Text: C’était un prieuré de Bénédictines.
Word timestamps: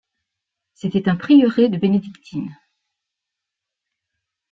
C’était 0.73 1.09
un 1.09 1.15
prieuré 1.15 1.69
de 1.69 1.77
Bénédictines. 1.77 2.57